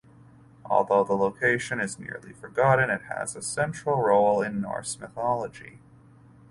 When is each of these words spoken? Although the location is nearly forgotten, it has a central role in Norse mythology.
Although 0.65 1.03
the 1.03 1.13
location 1.15 1.79
is 1.79 1.99
nearly 1.99 2.33
forgotten, 2.33 2.89
it 2.89 3.03
has 3.03 3.35
a 3.35 3.41
central 3.43 4.01
role 4.01 4.41
in 4.41 4.59
Norse 4.59 4.99
mythology. 4.99 5.77